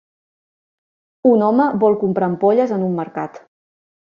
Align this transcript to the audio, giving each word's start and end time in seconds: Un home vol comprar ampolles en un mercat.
Un 1.31 1.45
home 1.49 1.67
vol 1.83 1.99
comprar 2.05 2.31
ampolles 2.31 2.77
en 2.79 2.89
un 2.89 2.99
mercat. 3.05 3.39